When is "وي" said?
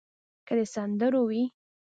1.29-1.43